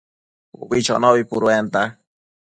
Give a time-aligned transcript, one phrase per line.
[0.63, 1.81] Ubi chonobi puduanta